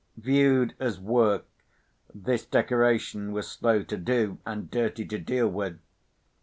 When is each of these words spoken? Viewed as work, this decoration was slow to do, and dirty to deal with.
Viewed 0.17 0.73
as 0.79 0.99
work, 0.99 1.45
this 2.11 2.43
decoration 2.43 3.33
was 3.33 3.47
slow 3.47 3.83
to 3.83 3.97
do, 3.97 4.39
and 4.47 4.67
dirty 4.71 5.05
to 5.05 5.19
deal 5.19 5.47
with. 5.47 5.77